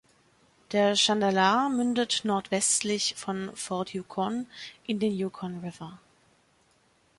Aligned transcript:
Der 0.71 0.95
Chandalar 0.95 1.69
mündet 1.69 2.21
nordwestlich 2.23 3.13
von 3.19 3.55
Fort 3.55 3.93
Yukon 3.93 4.47
in 4.87 4.97
den 4.97 5.11
Yukon 5.15 5.59
River. 5.59 5.99